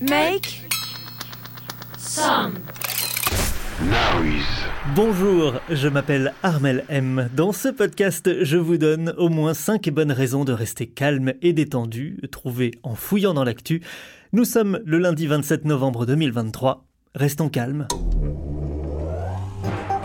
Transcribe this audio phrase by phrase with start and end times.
[0.00, 0.60] Make
[1.98, 2.54] some
[3.80, 4.44] noise.
[4.96, 7.30] Bonjour, je m'appelle Armel M.
[7.36, 11.52] Dans ce podcast, je vous donne au moins 5 bonnes raisons de rester calme et
[11.52, 13.82] détendu, trouvées en fouillant dans l'actu.
[14.32, 16.84] Nous sommes le lundi 27 novembre 2023.
[17.14, 17.86] Restons calmes.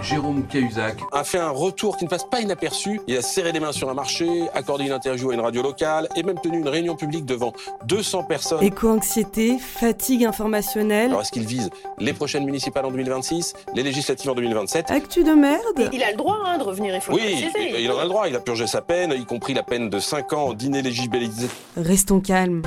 [0.01, 3.01] Jérôme Cahuzac a fait un retour qui ne passe pas inaperçu.
[3.07, 6.07] Il a serré les mains sur un marché, accordé une interview à une radio locale
[6.15, 7.53] et même tenu une réunion publique devant
[7.85, 8.63] 200 personnes.
[8.63, 11.09] Éco-anxiété, fatigue informationnelle.
[11.09, 15.31] Alors est-ce qu'il vise les prochaines municipales en 2026, les législatives en 2027 Actu de
[15.31, 18.03] merde Il a le droit hein, de revenir, il faut Oui, il, il en a
[18.03, 18.27] le droit.
[18.27, 21.47] Il a purgé sa peine, y compris la peine de 5 ans d'inéligibilité.
[21.77, 22.61] Restons calmes.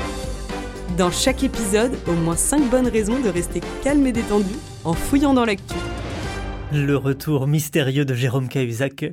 [0.99, 4.55] Dans chaque épisode, au moins 5 bonnes raisons de rester calme et détendu
[4.85, 5.75] en fouillant dans l'actu.
[6.75, 9.05] Le retour mystérieux de Jérôme Cahuzac.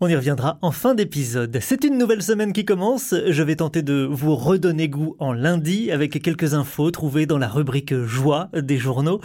[0.00, 1.56] On y reviendra en fin d'épisode.
[1.60, 3.14] C'est une nouvelle semaine qui commence.
[3.28, 7.46] Je vais tenter de vous redonner goût en lundi avec quelques infos trouvées dans la
[7.46, 9.20] rubrique joie des journaux.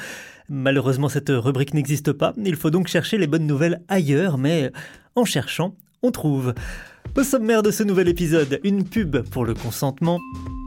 [0.48, 2.34] Malheureusement, cette rubrique n'existe pas.
[2.46, 4.72] Il faut donc chercher les bonnes nouvelles ailleurs, mais
[5.16, 5.74] en cherchant,
[6.04, 6.54] on trouve.
[7.18, 10.20] Au sommaire de ce nouvel épisode, une pub pour le consentement,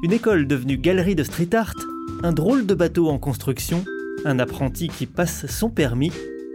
[0.03, 1.75] une école devenue galerie de street art,
[2.25, 3.85] un drôle de bateau en construction,
[4.25, 6.11] un apprenti qui passe son permis,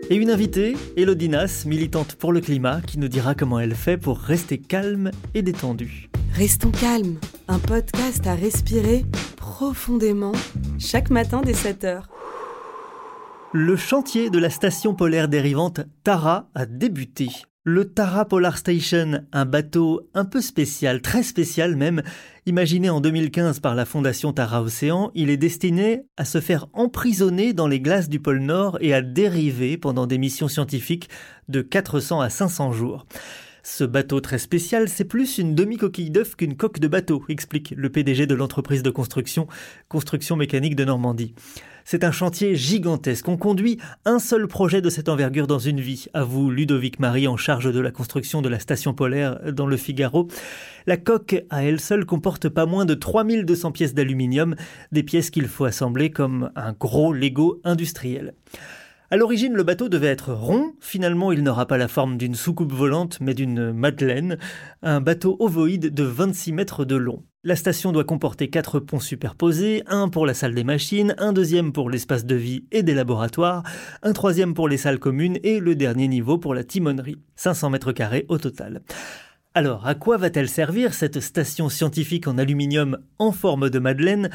[0.09, 3.97] et une invitée, Elodie Nas, militante pour le climat, qui nous dira comment elle fait
[3.97, 6.09] pour rester calme et détendue.
[6.33, 9.05] Restons calmes, un podcast à respirer
[9.37, 10.33] profondément
[10.79, 12.01] chaque matin dès 7h.
[13.53, 17.29] Le chantier de la station polaire dérivante Tara a débuté.
[17.71, 22.01] Le Tara Polar Station, un bateau un peu spécial, très spécial même,
[22.47, 27.53] imaginé en 2015 par la fondation Tara Océan, il est destiné à se faire emprisonner
[27.53, 31.09] dans les glaces du pôle Nord et à dériver pendant des missions scientifiques
[31.47, 33.05] de 400 à 500 jours.
[33.71, 37.89] Ce bateau très spécial, c'est plus une demi-coquille d'œuf qu'une coque de bateau, explique le
[37.89, 39.47] PDG de l'entreprise de construction
[39.87, 41.35] Construction Mécanique de Normandie.
[41.85, 43.27] C'est un chantier gigantesque.
[43.29, 47.37] On conduit un seul projet de cette envergure dans une vie, avoue Ludovic Marie en
[47.37, 50.27] charge de la construction de la station polaire dans le Figaro.
[50.87, 54.55] La coque à elle seule comporte pas moins de 3200 pièces d'aluminium,
[54.91, 58.33] des pièces qu'il faut assembler comme un gros Lego industriel.
[59.11, 60.73] À l'origine, le bateau devait être rond.
[60.79, 64.37] Finalement, il n'aura pas la forme d'une soucoupe volante, mais d'une madeleine,
[64.83, 67.23] un bateau ovoïde de 26 mètres de long.
[67.43, 71.71] La station doit comporter quatre ponts superposés, un pour la salle des machines, un deuxième
[71.71, 73.63] pour l'espace de vie et des laboratoires,
[74.03, 77.17] un troisième pour les salles communes et le dernier niveau pour la timonerie.
[77.35, 78.83] 500 mètres carrés au total.
[79.55, 84.29] Alors, à quoi va-t-elle servir cette station scientifique en aluminium en forme de madeleine?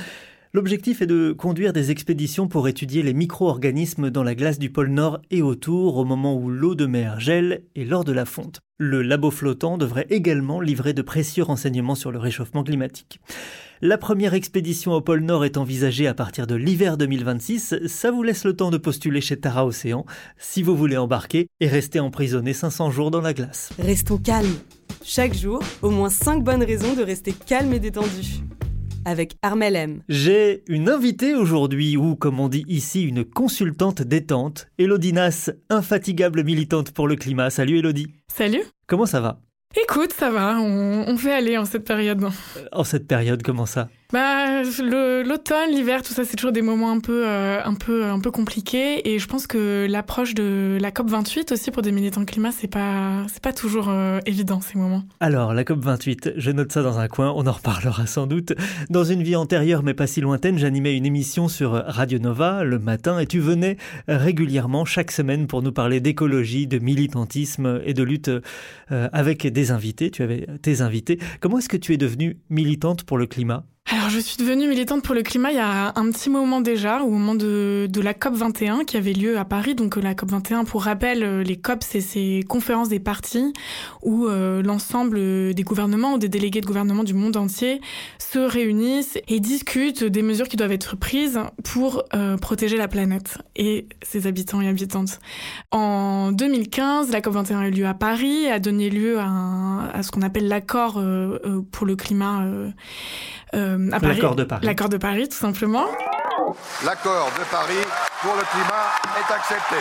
[0.55, 4.91] L'objectif est de conduire des expéditions pour étudier les micro-organismes dans la glace du pôle
[4.91, 8.61] Nord et autour au moment où l'eau de mer gèle et lors de la fonte.
[8.79, 13.19] Le labo flottant devrait également livrer de précieux renseignements sur le réchauffement climatique.
[13.83, 17.75] La première expédition au pôle Nord est envisagée à partir de l'hiver 2026.
[17.89, 20.07] Ça vous laisse le temps de postuler chez Tara Océan
[20.39, 23.71] si vous voulez embarquer et rester emprisonné 500 jours dans la glace.
[23.81, 24.55] Restons calmes.
[25.03, 28.45] Chaque jour, au moins 5 bonnes raisons de rester calme et détendu
[29.05, 30.03] avec Armel M.
[30.09, 36.45] J'ai une invitée aujourd'hui, ou comme on dit ici, une consultante détente, Elodie Nas, infatigable
[36.45, 37.51] militante pour le climat.
[37.51, 38.09] Salut Elodie.
[38.29, 38.63] Salut.
[38.87, 39.41] Comment ça va?
[39.83, 42.25] Écoute, ça va, on, on, fait aller en cette période.
[42.71, 43.89] En cette période, comment ça?
[44.13, 48.21] Bah, l'automne, l'hiver, tout ça, c'est toujours des moments un peu, euh, un peu, un
[48.21, 49.09] peu compliqués.
[49.09, 52.69] Et je pense que l'approche de la COP 28 aussi pour des militants climat, c'est
[52.69, 55.03] pas, c'est pas toujours euh, évident ces moments.
[55.21, 57.33] Alors, la COP 28, je note ça dans un coin.
[57.35, 58.53] On en reparlera sans doute.
[58.91, 62.79] Dans une vie antérieure, mais pas si lointaine, j'animais une émission sur Radio Nova le
[62.79, 63.77] matin, et tu venais
[64.09, 68.31] régulièrement chaque semaine pour nous parler d'écologie, de militantisme et de lutte
[68.93, 70.11] euh, avec des invités.
[70.11, 71.19] Tu avais tes invités.
[71.41, 73.65] Comment est-ce que tu es devenue militante pour le climat?
[73.91, 77.03] Alors je suis devenue militante pour le climat il y a un petit moment déjà,
[77.03, 79.75] au moment de, la COP 21 qui avait lieu à Paris.
[79.75, 83.53] Donc la COP 21, pour rappel, les COP, c'est ces conférences des partis
[84.03, 87.83] où l'ensemble des gouvernements ou des délégués de gouvernement du monde entier
[88.19, 92.05] se réunissent et discutent des mesures qui doivent être prises pour
[92.41, 95.21] protéger la planète et ses habitants et habitantes.
[95.73, 100.11] En 2015, la COP 21 a eu lieu à Paris, a donné lieu à ce
[100.11, 101.03] qu'on appelle l'accord
[101.71, 102.47] pour le climat
[103.75, 104.67] euh, L'accord de Paris.
[104.67, 105.87] L'accord de Paris, tout simplement.
[106.85, 107.85] L'accord de Paris
[108.23, 108.87] pour le climat
[109.19, 109.77] est accepté.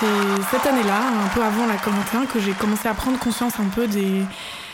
[0.00, 3.68] C'est cette année-là, un peu avant la COP21, que j'ai commencé à prendre conscience un
[3.68, 4.22] peu des,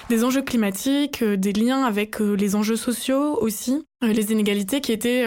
[0.08, 3.86] des enjeux climatiques, euh, des liens avec euh, les enjeux sociaux aussi.
[4.02, 5.26] Euh, les inégalités qui étaient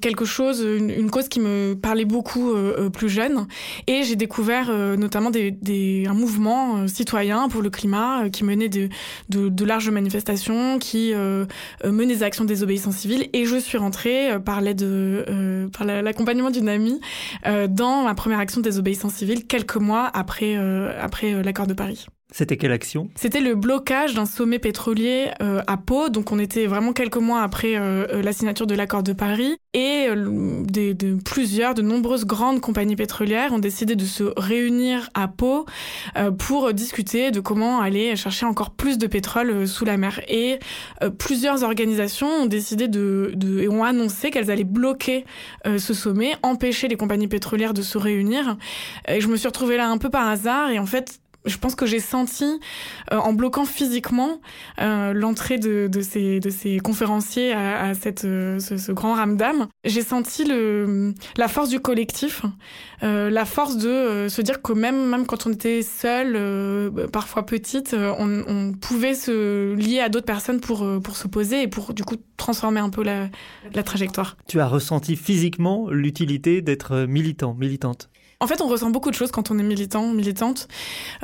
[0.00, 2.54] quelque chose, une, cause qui me parlait beaucoup
[2.92, 3.46] plus jeune.
[3.86, 8.88] Et j'ai découvert notamment des, un mouvement citoyen pour le climat qui menait de,
[9.28, 11.12] de, larges manifestations, qui
[11.84, 13.28] menait des actions de désobéissance civile.
[13.32, 14.84] Et je suis rentrée par l'aide,
[15.76, 17.00] par l'accompagnement d'une amie
[17.68, 20.56] dans ma première action de désobéissance civile quelques mois après,
[21.00, 22.06] après l'accord de Paris.
[22.30, 23.08] C'était quelle action?
[23.14, 26.10] C'était le blocage d'un sommet pétrolier euh, à Pau.
[26.10, 29.56] Donc on était vraiment quelques mois après euh, euh, la signature de l'accord de Paris.
[29.72, 35.66] Et de plusieurs, de nombreuses grandes compagnies pétrolières ont décidé de se réunir à Pau
[36.38, 40.20] pour discuter de comment aller chercher encore plus de pétrole sous la mer.
[40.26, 40.58] Et
[41.18, 45.24] plusieurs organisations ont décidé de, de et ont annoncé qu'elles allaient bloquer
[45.64, 48.56] ce sommet, empêcher les compagnies pétrolières de se réunir.
[49.06, 50.70] Et je me suis retrouvée là un peu par hasard.
[50.70, 52.44] Et en fait, je pense que j'ai senti,
[53.12, 54.40] euh, en bloquant physiquement
[54.80, 57.92] euh, l'entrée de, ces, conférenciers à,
[58.24, 60.44] euh, ce, ce, grand ramdam, j'ai senti
[61.36, 62.42] la force du collectif,
[63.02, 68.72] la force de se dire que même, quand on était seul, parfois petite, on, on,
[68.72, 72.80] pouvait se lier à d'autres personnes pour, pour se poser et pour du coup transformer
[72.80, 73.28] un peu la,
[73.74, 74.36] la trajectoire.
[74.46, 78.10] Tu as ressenti physiquement l'utilité d'être militant, militante?
[78.40, 80.68] En fait, on ressent beaucoup de choses quand on est militant, militante.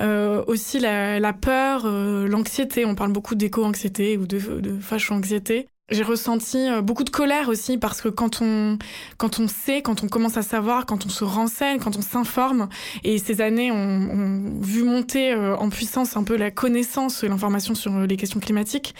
[0.00, 2.84] Euh, aussi la, la peur, euh, l'anxiété.
[2.84, 5.68] On parle beaucoup d'éco-anxiété ou de, de facho-anxiété.
[5.90, 8.78] J'ai ressenti euh, beaucoup de colère aussi parce que quand on
[9.18, 12.70] quand on sait, quand on commence à savoir, quand on se renseigne, quand on s'informe,
[13.04, 17.98] et ces années ont, vu monter euh, en puissance un peu la connaissance, l'information sur
[18.06, 18.94] les questions climatiques,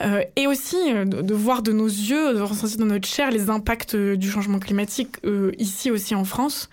[0.00, 3.94] euh, et aussi de, voir de nos yeux, de ressentir dans notre chair les impacts
[3.94, 6.68] du changement climatique euh, ici aussi en France,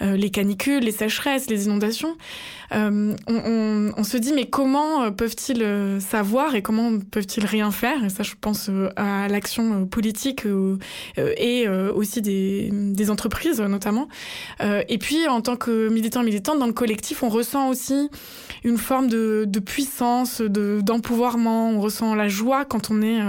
[0.00, 2.16] les canicules, les sécheresses, les inondations.
[2.72, 8.04] On, on, on, se dit mais comment peuvent-ils savoir et comment peuvent-ils rien faire?
[8.04, 10.78] Et ça, je pense à l'action euh, politique euh,
[11.18, 14.08] euh, et aussi des, entreprises notamment.
[14.60, 18.10] et puis en tant que militant militante dans le collectif, on ressent aussi
[18.64, 21.70] une forme de, puissance, de d'empouvoirment.
[21.70, 23.20] On ressent la joie quand on est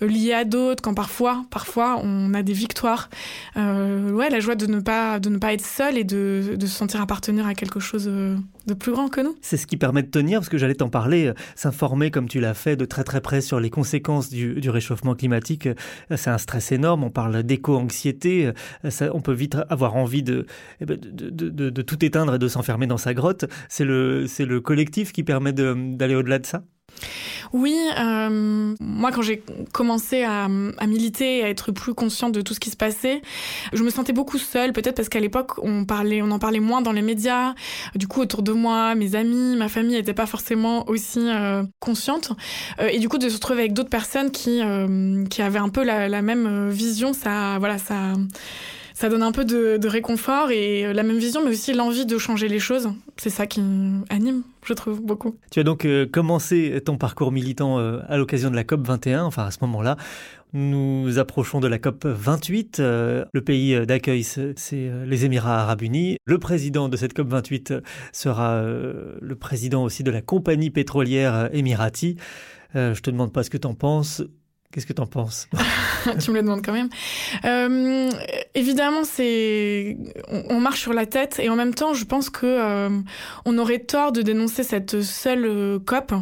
[0.00, 3.10] lié à d'autres, quand parfois, parfois, on a des victoires.
[3.56, 6.76] Ouais, la joie de ne pas de ne pas être seul et de, de se
[6.76, 8.08] sentir appartenir à quelque chose
[8.66, 9.34] de plus grand que nous.
[9.40, 12.54] C'est ce qui permet de tenir, parce que j'allais t'en parler, s'informer comme tu l'as
[12.54, 16.72] fait de très très près sur les conséquences du, réchauffement climatique, euh, c'est un stress
[16.72, 17.04] énorme.
[17.04, 18.52] On parle d'éco-anxiété.
[18.84, 20.24] Euh, on peut vite avoir envie
[20.80, 23.44] eh ben, de, tout éteindre et de s'enfermer dans sa grotte.
[23.68, 26.62] C'est le, le collectif qui permet d'aller au-delà de ça?
[27.52, 29.42] Oui, euh, moi quand j'ai
[29.72, 33.22] commencé à, à, militer à être plus consciente de tout ce qui se passait,
[33.72, 36.82] je me sentais beaucoup seule, peut-être parce qu'à l'époque on parlait, on en parlait moins
[36.82, 37.54] dans les médias.
[37.94, 42.32] Du coup, autour de moi, mes amis, ma famille n'étaient pas forcément aussi euh, conscientes.
[42.80, 44.60] Euh, et du coup, de se retrouver avec d'autres personnes qui
[45.30, 48.14] qui avaient un peu la, la même vision, ça, voilà, ça
[48.94, 52.16] ça donne un peu de, de, réconfort et la même vision, mais aussi l'envie de
[52.16, 52.88] changer les choses.
[53.16, 53.60] C'est ça qui
[54.08, 55.36] anime, je trouve, beaucoup.
[55.50, 59.24] Tu as donc euh, commencé ton parcours militant euh, à l'occasion de la COP 21,
[59.24, 59.96] enfin à ce moment-là.
[60.52, 62.78] Nous approchons de la COP 28.
[62.78, 64.54] Euh, le pays d'accueil, c'est
[65.04, 66.18] les Émirats arabes unis.
[66.24, 67.74] Le président de cette COP 28
[68.12, 72.16] sera le président aussi de la compagnie pétrolière émirati.
[72.74, 74.22] je te demande pas ce que tu en penses.
[74.74, 75.48] Qu'est-ce que tu en penses?
[76.20, 76.88] Tu me le demandes quand même.
[77.44, 78.10] Euh,
[78.54, 79.96] évidemment, c'est
[80.28, 82.88] on, marche sur la tête et en même temps, je pense que euh,
[83.44, 86.12] on aurait tort de dénoncer cette seule euh, COP.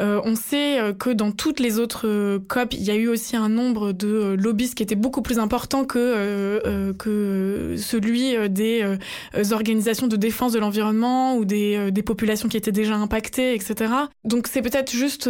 [0.00, 3.08] Euh, on sait euh, que dans toutes les autres euh, COP, il y a eu
[3.08, 8.96] aussi un nombre de lobbyistes qui était beaucoup plus important que que celui des
[9.52, 13.92] organisations de défense de l'environnement ou des, des populations qui étaient déjà impactées, etc.
[14.24, 15.28] Donc c'est peut-être juste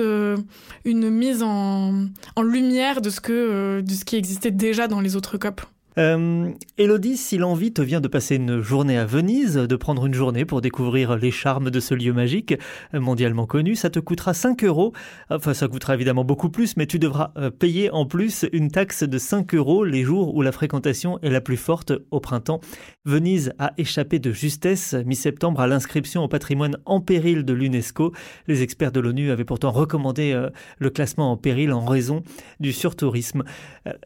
[0.84, 2.06] une mise en,
[2.37, 5.62] en lumière de ce, que, de ce qui existait déjà dans les autres COP.
[5.96, 10.14] Euh, Elodie, si l'envie te vient de passer une journée à Venise, de prendre une
[10.14, 12.54] journée pour découvrir les charmes de ce lieu magique,
[12.94, 14.92] euh, mondialement connu, ça te coûtera 5 euros.
[15.30, 19.04] Enfin, ça coûtera évidemment beaucoup plus, mais tu devras euh, payer en plus une taxe
[19.04, 22.60] de 5 euros les jours où la fréquentation est la plus forte au printemps.
[23.04, 28.12] Venise a échappé de justesse mi-septembre à l'inscription au patrimoine en péril de l'UNESCO.
[28.48, 32.22] Les experts de l'ONU avaient pourtant recommandé euh, le classement en péril en raison
[32.58, 33.44] du surtourisme.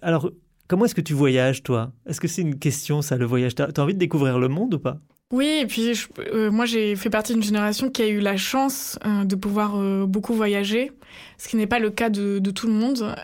[0.02, 0.30] Alors,
[0.68, 1.92] Comment est-ce que tu voyages, toi?
[2.06, 3.54] Est-ce que c'est une question, ça, le voyage?
[3.54, 4.98] T'as as envie de découvrir le monde ou pas?
[5.30, 5.92] Oui, et puis
[6.32, 9.74] euh, moi j'ai fait partie d'une génération qui a eu la chance euh, de pouvoir
[9.76, 10.90] euh, beaucoup voyager,
[11.36, 13.14] ce qui n'est pas le cas de tout le monde.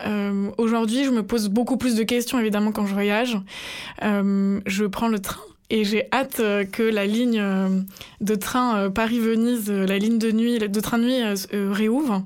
[0.58, 3.38] Aujourd'hui, je me pose beaucoup plus de questions évidemment quand je voyage.
[4.02, 7.68] je prends le train et j'ai hâte euh, que la ligne euh,
[8.20, 12.24] de train euh, Paris-Venise, la ligne de nuit, de train de nuit réouvre.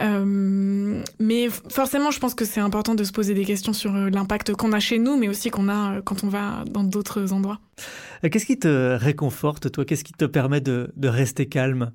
[0.00, 4.72] mais forcément, je pense que c'est important de se poser des questions sur l'impact qu'on
[4.72, 7.60] a chez nous, mais aussi qu'on a quand on va dans d'autres endroits.
[8.22, 9.84] Qu'est-ce qui te réconforte, toi?
[9.84, 11.92] Qu'est-ce qui te permet de, de rester calme?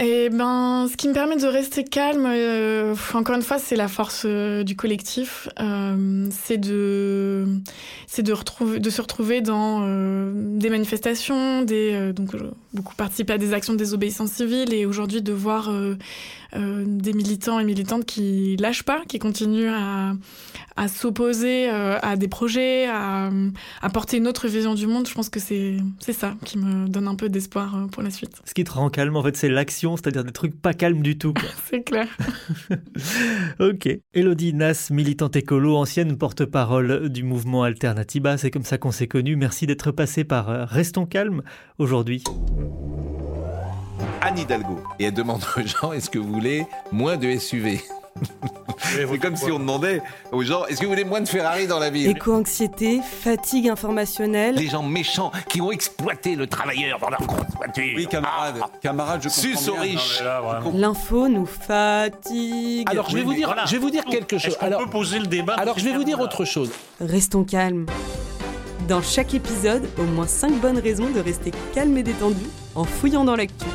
[0.00, 3.88] Eh ben, ce qui me permet de rester calme, euh, encore une fois, c'est la
[3.88, 5.48] force euh, du collectif.
[5.58, 7.44] Euh, c'est de,
[8.06, 9.80] c'est de retrouver, de se retrouver dans
[10.32, 12.30] des manifestations, des, donc
[12.72, 15.70] beaucoup participer à des actions de désobéissance civile et aujourd'hui de voir
[16.54, 23.30] des militants et militantes qui lâchent pas, qui continuent à, s'opposer à des projets, à,
[23.82, 25.08] à, porter une autre vision du monde.
[25.08, 25.78] Je pense que c'est
[26.12, 28.40] ça qui me donne un peu d'espoir pour la suite.
[28.44, 31.18] Ce qui te rend calme, en fait, c'est l'action, c'est-à-dire des trucs pas calmes du
[31.18, 31.34] tout.
[31.70, 32.08] c'est clair.
[33.60, 33.88] ok.
[34.14, 39.36] Elodie Nas, militante écolo, ancienne porte-parole du mouvement Alternatiba, c'est comme ça qu'on s'est connus.
[39.36, 41.42] Merci d'être passé par euh, Restons calmes
[41.78, 42.24] aujourd'hui.
[44.20, 44.80] Anne Hidalgo.
[44.98, 47.80] Et elle demande aux gens est-ce que vous voulez moins de SUV
[48.80, 51.78] c'est comme si on demandait aux gens est-ce que vous voulez moins de Ferrari dans
[51.78, 52.08] la ville?
[52.08, 54.54] Éco-anxiété, fatigue informationnelle.
[54.54, 57.94] Les gens méchants qui ont exploité le travailleur dans leur grosse voiture.
[57.96, 58.56] Oui, camarade.
[58.62, 58.70] Ah.
[58.80, 60.22] camarade, je comprends aux riches.
[60.74, 62.88] L'info nous fatigue.
[62.90, 64.56] Alors, je vais vous dire, je vais vous dire quelque chose.
[64.60, 65.54] Alors, peut poser le débat.
[65.54, 66.70] Alors, je vais vous dire autre chose.
[67.00, 67.86] Restons calmes.
[68.88, 73.24] Dans chaque épisode, au moins 5 bonnes raisons de rester calme et détendu en fouillant
[73.24, 73.66] dans l'actu.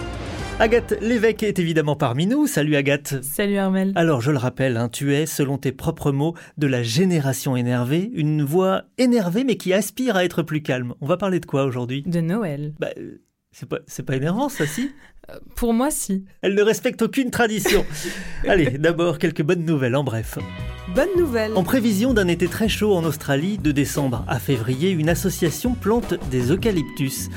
[0.60, 2.48] Agathe Lévesque est évidemment parmi nous.
[2.48, 3.22] Salut Agathe.
[3.24, 3.92] Salut Armel.
[3.96, 8.12] Alors je le rappelle, hein, tu es, selon tes propres mots, de la génération énervée,
[8.14, 10.94] une voix énervée mais qui aspire à être plus calme.
[11.02, 12.04] On va parler de quoi aujourd'hui?
[12.06, 12.76] De Noël.
[12.80, 14.92] Bah, euh, c'est pas, pas énervant ça, si?
[15.32, 16.24] Euh, Pour moi, si.
[16.42, 17.84] Elle ne respecte aucune tradition.
[18.48, 20.38] Allez, d'abord quelques bonnes nouvelles en bref.
[20.96, 21.54] Bonne nouvelle.
[21.56, 26.14] En prévision d'un été très chaud en Australie, de décembre à février, une association plante
[26.30, 27.30] des eucalyptus.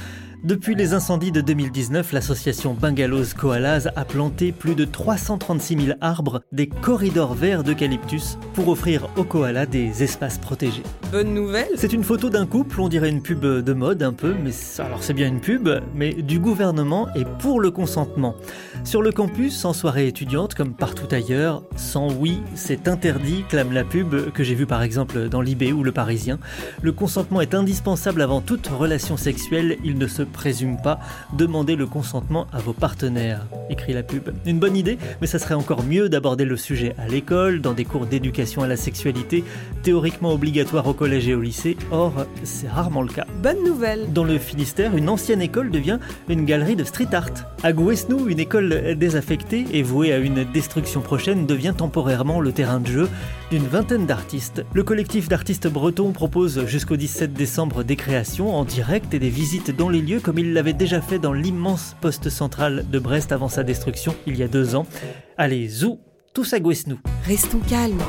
[0.46, 6.40] Depuis les incendies de 2019, l'association Bungalows Koalas a planté plus de 336 000 arbres,
[6.52, 10.84] des corridors verts d'eucalyptus, pour offrir aux koalas des espaces protégés.
[11.10, 14.36] Bonne nouvelle C'est une photo d'un couple, on dirait une pub de mode un peu,
[14.40, 18.36] mais alors c'est bien une pub, mais du gouvernement et pour le consentement.
[18.84, 23.82] Sur le campus, en soirée étudiante, comme partout ailleurs, sans oui, c'est interdit, clame la
[23.82, 26.38] pub que j'ai vue par exemple dans l'IB ou le Parisien.
[26.82, 31.00] Le consentement est indispensable avant toute relation sexuelle, il ne se présume pas,
[31.32, 34.28] demandez le consentement à vos partenaires, écrit la pub.
[34.44, 37.86] Une bonne idée, mais ça serait encore mieux d'aborder le sujet à l'école, dans des
[37.86, 39.42] cours d'éducation à la sexualité,
[39.82, 42.12] théoriquement obligatoires au collège et au lycée, or
[42.44, 43.24] c'est rarement le cas.
[43.42, 47.30] Bonne nouvelle Dans le Finistère, une ancienne école devient une galerie de street art.
[47.62, 52.78] À Gouesnou, une école désaffectée et vouée à une destruction prochaine devient temporairement le terrain
[52.80, 53.08] de jeu
[53.50, 54.64] d'une vingtaine d'artistes.
[54.74, 59.74] Le collectif d'artistes bretons propose jusqu'au 17 décembre des créations en direct et des visites
[59.74, 63.48] dans les lieux comme il l'avait déjà fait dans l'immense poste central de Brest avant
[63.48, 64.84] sa destruction il y a deux ans.
[65.38, 66.00] Allez, zou,
[66.34, 66.98] tous à Guesnou.
[67.22, 68.02] Restons calmes.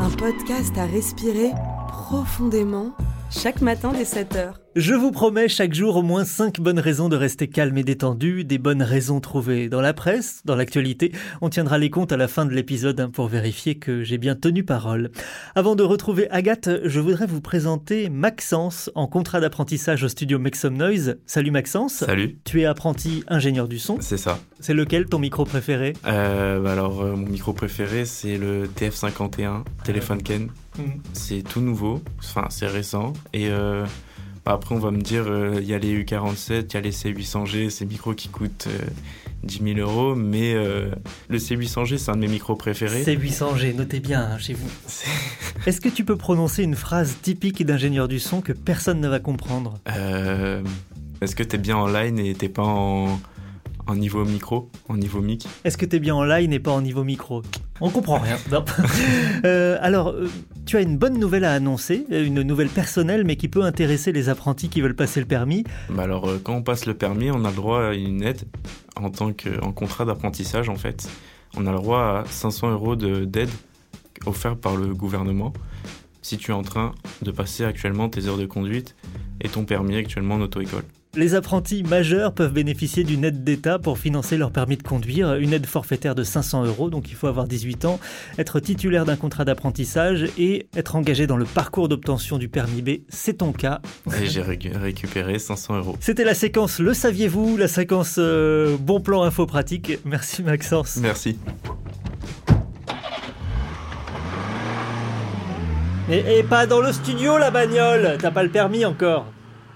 [0.00, 1.50] Un podcast à respirer
[1.86, 2.90] profondément
[3.30, 4.52] chaque matin dès 7h.
[4.76, 8.44] Je vous promets chaque jour au moins 5 bonnes raisons de rester calme et détendu,
[8.44, 11.12] des bonnes raisons trouvées dans la presse, dans l'actualité.
[11.40, 14.36] On tiendra les comptes à la fin de l'épisode hein, pour vérifier que j'ai bien
[14.36, 15.10] tenu parole.
[15.54, 20.56] Avant de retrouver Agathe, je voudrais vous présenter Maxence en contrat d'apprentissage au studio Make
[20.56, 21.18] Some Noise.
[21.26, 21.94] Salut Maxence.
[21.94, 22.38] Salut.
[22.44, 23.98] Tu es apprenti ingénieur du son.
[24.00, 24.38] C'est ça.
[24.60, 25.94] C'est lequel ton micro préféré?
[26.06, 30.48] Euh, bah Alors euh, mon micro préféré c'est le TF51 téléphone Ken.
[30.78, 31.00] Mhm.
[31.12, 33.12] C'est tout nouveau, enfin c'est récent.
[33.32, 33.84] Et euh,
[34.44, 36.80] bah, après, on va me dire, euh, il y a les U47, il y a
[36.80, 38.68] les C800G, ces micros qui coûtent
[39.42, 43.02] 10 euh, 000 euros, mais le C800G, c'est un de mes micros préférés.
[43.02, 44.68] C800G, notez bien hein, chez vous.
[45.66, 49.18] Est-ce que tu peux prononcer une phrase typique d'ingénieur du son que personne ne va
[49.18, 49.78] comprendre?
[49.86, 53.20] Est-ce que tu es bien en line et t'es pas en
[53.90, 55.46] en niveau micro, en niveau mic?
[55.64, 57.42] Est-ce que tu es bien en line et pas en niveau micro?
[57.80, 58.36] On comprend rien.
[59.44, 60.28] euh, alors, euh,
[60.70, 64.28] tu as une bonne nouvelle à annoncer, une nouvelle personnelle, mais qui peut intéresser les
[64.28, 65.64] apprentis qui veulent passer le permis.
[65.88, 68.42] Bah alors, euh, quand on passe le permis, on a le droit à une aide
[68.94, 71.10] en tant qu'en contrat d'apprentissage en fait.
[71.56, 73.50] On a le droit à 500 euros d'aide
[74.26, 75.52] offert par le gouvernement
[76.22, 78.94] si tu es en train de passer actuellement tes heures de conduite
[79.40, 80.84] et ton permis actuellement en auto-école.
[81.16, 85.52] Les apprentis majeurs peuvent bénéficier d'une aide d'État pour financer leur permis de conduire, une
[85.52, 87.98] aide forfaitaire de 500 euros, donc il faut avoir 18 ans,
[88.38, 92.90] être titulaire d'un contrat d'apprentissage et être engagé dans le parcours d'obtention du permis B.
[93.08, 93.80] C'est ton cas.
[94.22, 95.96] Et j'ai récupéré 500 euros.
[95.98, 99.98] C'était la séquence Le saviez-vous, la séquence euh, Bon plan info pratique.
[100.04, 100.98] Merci Maxence.
[101.02, 101.36] Merci.
[106.08, 109.26] Et, pas dans le studio la bagnole, t'as pas le permis encore.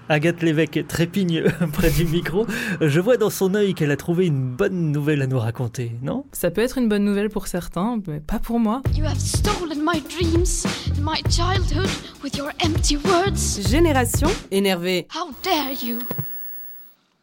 [0.09, 1.43] Agathe Lévesque trépigne
[1.73, 2.45] près du micro.
[2.81, 6.25] Je vois dans son œil qu'elle a trouvé une bonne nouvelle à nous raconter, non?
[6.31, 8.81] Ça peut être une bonne nouvelle pour certains, mais pas pour moi.
[8.95, 10.65] You have stolen my dreams,
[11.01, 11.89] my childhood
[12.23, 13.67] with your empty words.
[13.67, 15.07] Génération énervée.
[15.13, 15.99] How dare you?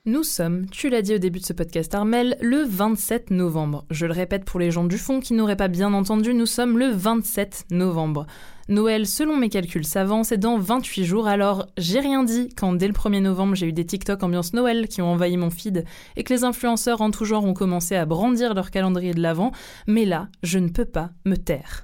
[0.05, 3.85] Nous sommes, tu l'as dit au début de ce podcast Armel, le 27 novembre.
[3.89, 6.77] Je le répète pour les gens du fond qui n'auraient pas bien entendu, nous sommes
[6.77, 8.27] le 27 novembre.
[8.69, 12.89] Noël, selon mes calculs savants, c'est dans 28 jours, alors j'ai rien dit quand dès
[12.89, 15.85] le 1er novembre j'ai eu des TikTok ambiance Noël qui ont envahi mon feed
[16.17, 19.53] et que les influenceurs en tout genre ont commencé à brandir leur calendrier de l'avant,
[19.87, 21.81] mais là, je ne peux pas me taire.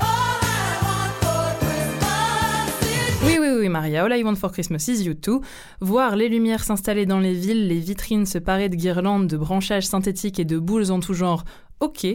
[3.57, 5.43] Oui, Maria, All I Want for Christmas is You Too.
[5.81, 9.87] Voir les lumières s'installer dans les villes, les vitrines se parer de guirlandes, de branchages
[9.87, 11.45] synthétiques et de boules en tout genre,
[11.81, 12.07] ok.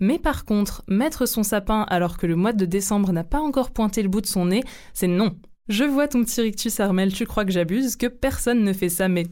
[0.00, 3.70] Mais par contre, mettre son sapin alors que le mois de décembre n'a pas encore
[3.70, 4.62] pointé le bout de son nez,
[4.94, 5.36] c'est non.
[5.68, 9.08] Je vois ton petit rictus Armel, tu crois que j'abuse, que personne ne fait ça,
[9.08, 9.26] mais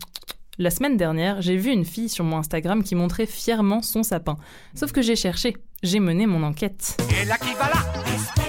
[0.58, 4.36] la semaine dernière, j'ai vu une fille sur mon Instagram qui montrait fièrement son sapin.
[4.74, 6.96] Sauf que j'ai cherché, j'ai mené mon enquête.
[7.20, 8.39] Et là qui va là?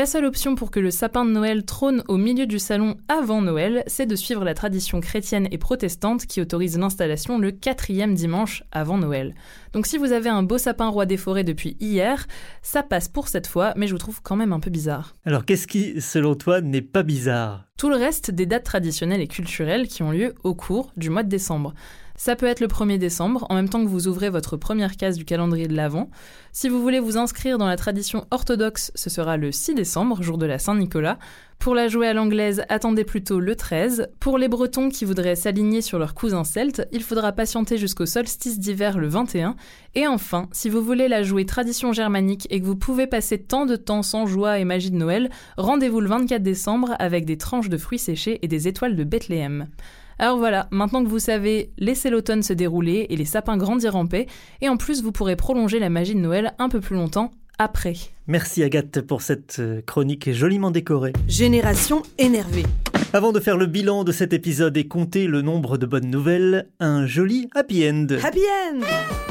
[0.00, 3.42] La seule option pour que le sapin de Noël trône au milieu du salon avant
[3.42, 8.64] Noël, c'est de suivre la tradition chrétienne et protestante qui autorise l'installation le quatrième dimanche
[8.72, 9.34] avant Noël.
[9.74, 12.26] Donc si vous avez un beau sapin roi des forêts depuis hier,
[12.62, 15.16] ça passe pour cette fois, mais je vous trouve quand même un peu bizarre.
[15.26, 17.66] Alors qu'est-ce qui, selon toi, n'est pas bizarre?
[17.76, 21.24] Tout le reste des dates traditionnelles et culturelles qui ont lieu au cours du mois
[21.24, 21.74] de décembre.
[22.22, 25.16] Ça peut être le 1er décembre, en même temps que vous ouvrez votre première case
[25.16, 26.10] du calendrier de l'Avent.
[26.52, 30.36] Si vous voulez vous inscrire dans la tradition orthodoxe, ce sera le 6 décembre, jour
[30.36, 31.18] de la Saint-Nicolas.
[31.58, 34.10] Pour la jouer à l'anglaise, attendez plutôt le 13.
[34.20, 38.58] Pour les Bretons qui voudraient s'aligner sur leurs cousins celtes, il faudra patienter jusqu'au solstice
[38.58, 39.56] d'hiver le 21.
[39.94, 43.64] Et enfin, si vous voulez la jouer tradition germanique et que vous pouvez passer tant
[43.64, 47.70] de temps sans joie et magie de Noël, rendez-vous le 24 décembre avec des tranches
[47.70, 49.68] de fruits séchés et des étoiles de Bethléem.
[50.20, 54.04] Alors voilà, maintenant que vous savez, laissez l'automne se dérouler et les sapins grandir en
[54.04, 54.26] paix,
[54.60, 57.94] et en plus vous pourrez prolonger la magie de Noël un peu plus longtemps après.
[58.26, 61.14] Merci Agathe pour cette euh, chronique joliment décorée.
[61.26, 62.66] Génération énervée.
[63.14, 66.68] Avant de faire le bilan de cet épisode et compter le nombre de bonnes nouvelles,
[66.80, 68.08] un joli happy end.
[68.22, 69.29] Happy end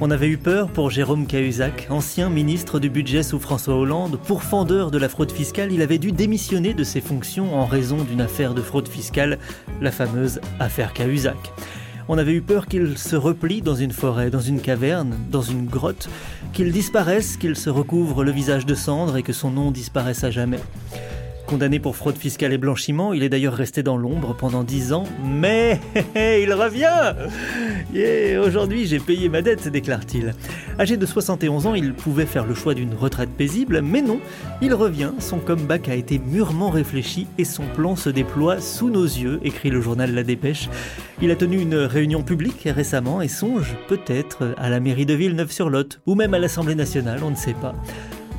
[0.00, 4.18] on avait eu peur pour Jérôme Cahuzac, ancien ministre du budget sous François Hollande.
[4.26, 8.20] Pourfendeur de la fraude fiscale, il avait dû démissionner de ses fonctions en raison d'une
[8.20, 9.38] affaire de fraude fiscale,
[9.80, 11.52] la fameuse affaire Cahuzac.
[12.08, 15.66] On avait eu peur qu'il se replie dans une forêt, dans une caverne, dans une
[15.66, 16.08] grotte,
[16.52, 20.30] qu'il disparaisse, qu'il se recouvre le visage de cendre et que son nom disparaisse à
[20.30, 20.60] jamais.
[21.46, 25.04] Condamné pour fraude fiscale et blanchiment, il est d'ailleurs resté dans l'ombre pendant 10 ans,
[25.22, 25.78] mais
[26.16, 27.14] il revient
[27.92, 30.34] yeah, Aujourd'hui j'ai payé ma dette, déclare-t-il.
[30.80, 34.20] Âgé de 71 ans, il pouvait faire le choix d'une retraite paisible, mais non,
[34.62, 39.04] il revient, son comeback a été mûrement réfléchi et son plan se déploie sous nos
[39.04, 40.70] yeux, écrit le journal La Dépêche.
[41.20, 46.00] Il a tenu une réunion publique récemment et songe peut-être à la mairie de Villeneuve-sur-Lot,
[46.06, 47.74] ou même à l'Assemblée nationale, on ne sait pas.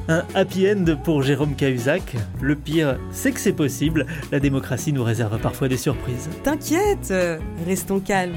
[0.07, 2.15] Un happy end pour Jérôme Cahuzac.
[2.39, 4.05] Le pire, c'est que c'est possible.
[4.31, 6.29] La démocratie nous réserve parfois des surprises.
[6.43, 7.11] T'inquiète,
[7.65, 8.35] restons calmes.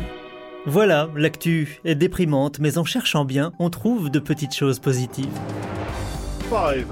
[0.65, 5.29] Voilà, l'actu est déprimante, mais en cherchant bien, on trouve de petites choses positives.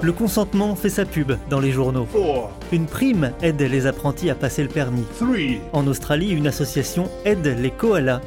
[0.02, 2.06] Le consentement fait sa pub dans les journaux.
[2.72, 5.04] Une prime aide les apprentis à passer le permis.
[5.72, 8.20] En Australie, une association aide les koalas.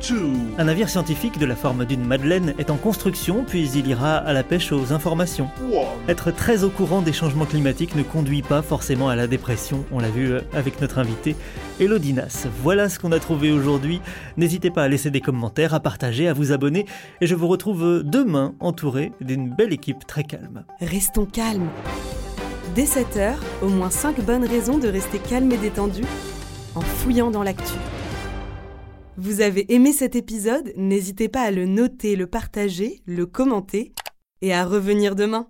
[0.58, 4.34] Un navire scientifique de la forme d'une madeleine est en construction, puis il ira à
[4.34, 5.50] la pêche aux informations.
[6.08, 10.00] Être très au courant des changements climatiques ne conduit pas forcément à la dépression, on
[10.00, 11.36] l'a vu euh, avec notre invité
[11.80, 12.16] Elodie
[12.62, 14.02] Voilà ce qu'on a trouvé aujourd'hui.
[14.36, 16.86] N'hésitez pas à laisser des commentaires, à partager, à vous abonner,
[17.22, 20.66] et je vous retrouve demain entouré d'une belle équipe très calme.
[21.20, 21.70] Restons calmes.
[22.76, 26.04] Dès 7h, au moins 5 bonnes raisons de rester calme et détendu
[26.76, 27.74] en fouillant dans l'actu.
[29.18, 30.72] Vous avez aimé cet épisode?
[30.78, 33.94] N'hésitez pas à le noter, le partager, le commenter
[34.42, 35.50] et à revenir demain.